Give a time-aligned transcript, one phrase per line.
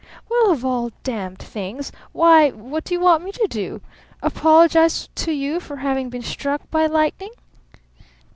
[0.29, 1.91] Well, of all damned things!
[2.11, 3.81] Why what do you want me to do?
[4.23, 7.33] Apologize to you for having been struck by lightning?"